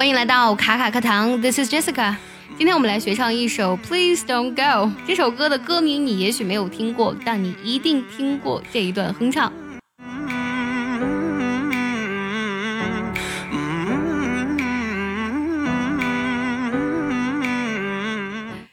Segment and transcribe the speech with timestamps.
[0.00, 2.16] 欢迎来到卡卡课堂，This is Jessica。
[2.56, 4.88] 今天我们来学唱一首《Please Don't Go》。
[5.06, 9.52] 这首歌的歌名你也许没有听过，但你一定听过这一段哼唱。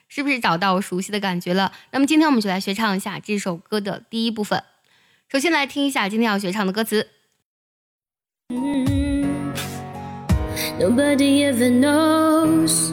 [0.07, 1.73] 是不是找到熟悉的感觉了？
[1.91, 4.64] 那么今天我们就来学唱一下这首歌的第一部分。
[5.30, 7.09] 首先来听一下今天要学唱的歌词。
[10.80, 12.92] Nobody ever knows,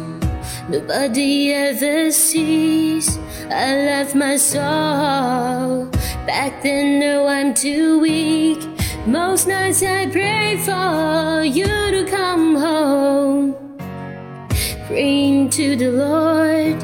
[0.71, 3.19] nobody ever sees.
[3.51, 5.91] I left my soul
[6.27, 6.99] back then.
[6.99, 8.59] No, I'm too weak.
[9.07, 13.55] Most nights I pray for you to come home.
[14.87, 16.81] Praying to the Lord,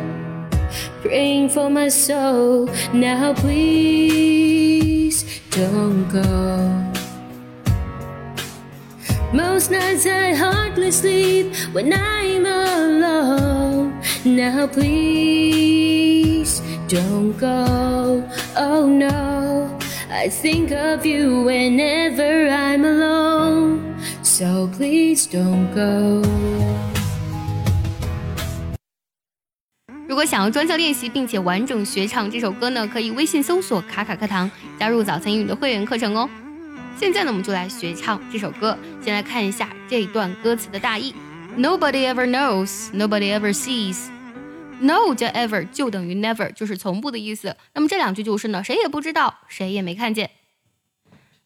[1.01, 2.69] praying for my soul.
[2.93, 6.80] Now, please don't go.
[9.33, 13.93] Most nights I hardly sleep when I'm alone.
[14.25, 18.25] Now please don't go.
[18.57, 19.69] Oh no,
[20.11, 23.95] I think of you whenever I'm alone.
[24.23, 26.23] So please don't go.
[30.09, 36.29] 如果想要专项练习并且完整学唱这首歌呢，可以微信搜索“卡卡课堂”，加入早餐英语的会员课程哦。
[37.00, 38.78] 现在呢，我们就来学唱这首歌。
[39.02, 41.14] 先来看一下这段歌词的大意：
[41.58, 44.10] Nobody ever knows, nobody ever sees.
[44.80, 47.56] No 加 ever 就等于 never，就是从不的意思。
[47.74, 50.32] 那么这两句就是呢，谁也不知道，谁也没看见。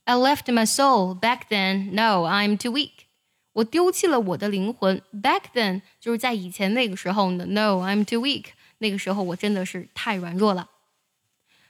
[0.06, 1.92] I left my soul back then.
[1.92, 3.06] No, I'm too weak.
[3.54, 5.02] 我丢弃了我的灵魂。
[5.14, 7.46] Back then 就是在以前那个时候呢。
[7.46, 8.46] No, I'm too weak.
[8.80, 10.70] 那个时候我真的是太软弱了。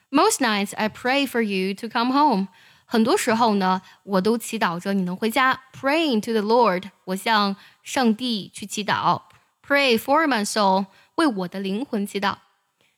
[0.09, 2.48] Most nights I pray for you to come home.
[2.87, 9.23] 很多时候呢，我都祈祷着你能回家，praying to the Lord，我向上帝去祈祷
[9.67, 12.37] ，pray for my soul，为我的灵魂祈祷。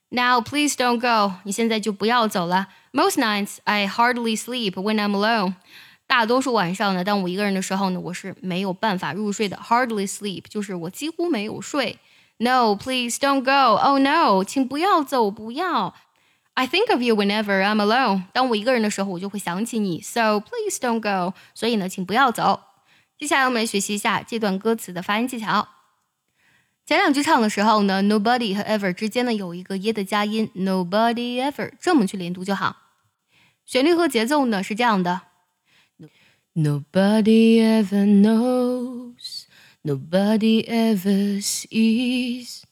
[0.09, 2.69] Now please don't go，你现在就不要走了。
[2.93, 5.55] Most nights I hardly sleep when I'm alone，
[6.07, 9.57] 大多数晚上呢，当我一个人的时候呢，我是没有办法入睡的。
[9.57, 11.99] Hardly sleep 就是我几乎没有睡。
[12.39, 15.95] No please don't go，Oh no，请不要走，不要。
[16.59, 18.23] I think of you whenever I'm alone。
[18.33, 20.01] 当我一个人的时候，我就会想起你。
[20.01, 21.35] So please don't go。
[21.55, 22.63] 所以呢，请不要走。
[23.19, 25.69] 接下来我们来学习一下这段歌词的发音技巧。
[26.87, 32.77] 前两句唱的时候呢，nobody 和 ever 之间呢有一个耶的加音，nobody ever 这么去连读就好。
[33.67, 35.21] 旋律和节奏呢是这样的
[36.55, 39.45] ：Nobody ever knows,
[39.83, 42.63] nobody ever sees,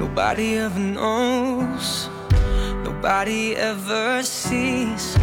[0.00, 2.08] nobody ever knows
[3.07, 5.15] nobody ever sees。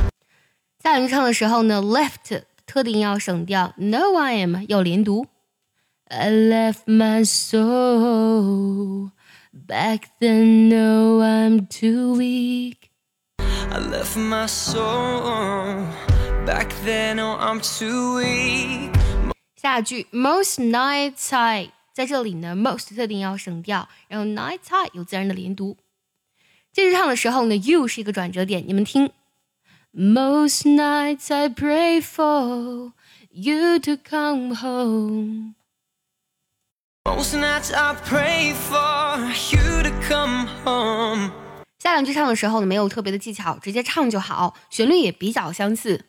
[0.82, 5.26] 下两句唱的时候呢，left 特定要省掉，no I am 要连读。
[6.08, 9.10] I left my soul
[9.52, 10.68] back then.
[10.68, 12.76] No, I'm too weak.
[13.38, 15.86] I left my soul
[16.44, 17.14] back then.
[17.16, 18.90] No, I'm too weak.
[19.54, 25.76] 下句 most nights I 在这里呢，most 特定要省掉，然后 nights I 有自然的连读。
[26.75, 29.09] 接着唱的时候呢，you 是一个转折点，你们听。
[29.93, 32.91] Most nights I pray for
[33.31, 35.55] you to come home.
[37.05, 39.19] Most nights I pray for
[39.55, 41.31] you to come home.
[41.79, 46.03] 下两句唱的时候呢，没有特别的技巧，直接唱就好，旋律也比较相似。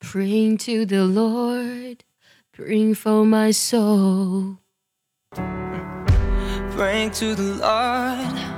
[0.00, 1.98] Praying to the Lord,
[2.52, 4.56] praying for my soul.
[6.76, 8.51] Praying to the Lord.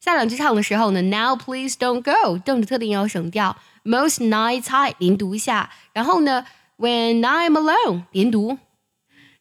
[0.00, 6.46] 下两句唱的时候呢，Now please don't go，don't 特定要省掉，Most nights I 连读一下，然后呢，
[6.78, 8.58] When I'm alone 连读。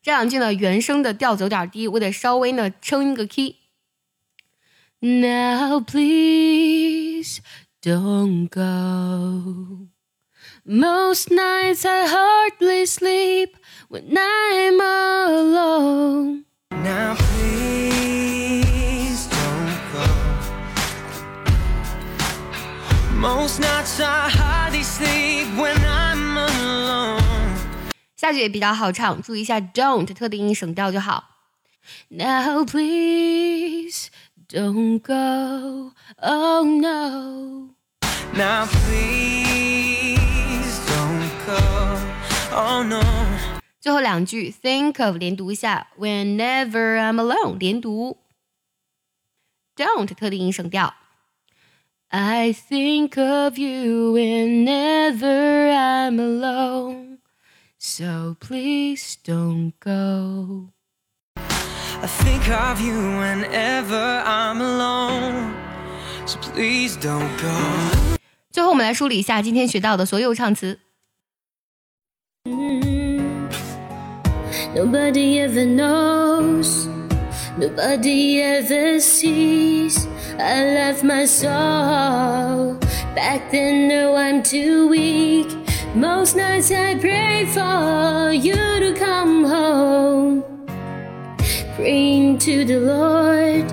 [0.04, 7.40] 这两句呢，原声的调子有点低，我得稍微呢升一个 key。Now please
[7.82, 9.88] don't go.
[10.64, 13.56] Most nights I hardly sleep
[13.90, 16.46] when I'm alone.
[16.70, 17.16] Now
[23.16, 27.22] Most nights I hardly sleep when I'm alone。
[28.16, 31.30] 下句也比较好唱，注意一下 don't 特定音省掉就好。
[32.10, 34.10] Now please
[34.48, 37.70] don't go, oh no.
[38.34, 40.20] Now please
[40.88, 41.58] don't go,
[42.56, 43.02] oh no.
[43.80, 48.20] 最后两句 think of 连读一下，Whenever I'm alone 连读，
[49.76, 50.94] don't 特定音省掉。
[52.12, 57.20] I think of you whenever I'm alone.
[57.78, 60.70] So please don't go.
[61.38, 65.54] I think of you whenever I'm alone.
[66.26, 68.18] So please don't go.
[68.52, 70.80] 最后，我们来梳理一下今天学到的所有唱词。
[72.44, 73.50] Mm.
[74.76, 76.88] Nobody ever knows,
[77.57, 80.07] nobody ever sees.
[80.39, 82.75] I left my soul
[83.15, 83.89] back then.
[83.89, 85.49] No, I'm too weak.
[85.95, 90.45] Most nights I pray for you to come home,
[91.75, 93.73] praying to the Lord,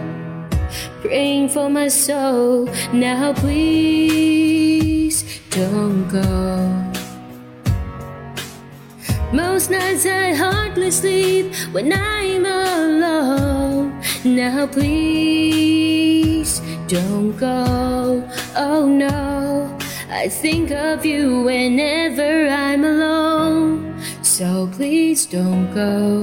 [1.01, 2.69] praying for my soul.
[2.93, 6.23] Now, please don't go.
[9.33, 13.32] Most nights I hardly sleep when I'm alone.
[14.25, 18.25] Now please don't go.
[18.55, 19.77] Oh no,
[20.09, 24.01] I think of you whenever I'm alone.
[24.21, 26.21] So please don't go.